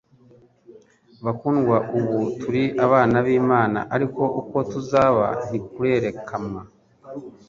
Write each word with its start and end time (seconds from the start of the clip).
Bakundwa, 1.25 1.77
ubu 1.97 2.17
turi 2.39 2.63
abana 2.85 3.17
b'Imana 3.25 3.79
ariko 3.95 4.21
uko 4.41 4.57
tuzaba 4.71 5.25
ntikurerekamwa 5.45 6.61